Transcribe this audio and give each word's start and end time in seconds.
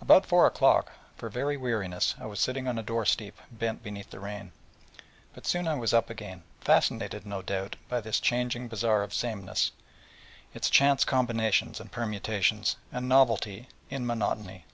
About 0.00 0.26
four, 0.26 0.52
for 1.14 1.28
very 1.28 1.56
weariness, 1.56 2.16
I 2.18 2.26
was 2.26 2.40
sitting 2.40 2.66
on 2.66 2.78
a 2.80 2.82
door 2.82 3.04
steep, 3.06 3.36
bent 3.48 3.80
beneath 3.80 4.10
the 4.10 4.18
rain; 4.18 4.50
but 5.34 5.46
soon 5.46 5.78
was 5.78 5.94
up 5.94 6.10
again, 6.10 6.42
fascinated 6.60 7.24
no 7.24 7.42
doubt 7.42 7.76
by 7.88 8.00
this 8.00 8.18
changing 8.18 8.66
bazaar 8.66 9.04
of 9.04 9.14
sameness, 9.14 9.70
its 10.52 10.68
chance 10.68 11.04
combinations 11.04 11.78
and 11.78 11.92
permutations, 11.92 12.74
and 12.90 13.08
novelty 13.08 13.68
in 13.88 14.04
monotony. 14.04 14.64